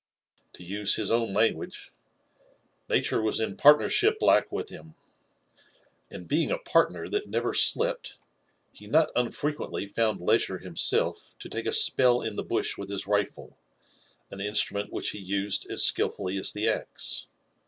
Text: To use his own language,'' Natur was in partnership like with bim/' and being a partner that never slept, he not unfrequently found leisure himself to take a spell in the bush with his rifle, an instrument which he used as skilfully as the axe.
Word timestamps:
To 0.53 0.63
use 0.63 0.95
his 0.95 1.11
own 1.11 1.31
language,'' 1.31 1.91
Natur 2.89 3.21
was 3.21 3.39
in 3.39 3.55
partnership 3.55 4.17
like 4.19 4.51
with 4.51 4.69
bim/' 4.69 4.95
and 6.09 6.27
being 6.27 6.49
a 6.49 6.57
partner 6.57 7.07
that 7.07 7.29
never 7.29 7.53
slept, 7.53 8.17
he 8.73 8.87
not 8.87 9.11
unfrequently 9.15 9.87
found 9.87 10.19
leisure 10.19 10.57
himself 10.57 11.35
to 11.37 11.47
take 11.49 11.67
a 11.67 11.71
spell 11.71 12.19
in 12.23 12.35
the 12.35 12.43
bush 12.43 12.79
with 12.79 12.89
his 12.89 13.05
rifle, 13.05 13.59
an 14.31 14.41
instrument 14.41 14.91
which 14.91 15.11
he 15.11 15.19
used 15.19 15.69
as 15.69 15.83
skilfully 15.83 16.35
as 16.39 16.51
the 16.51 16.67
axe. 16.67 17.27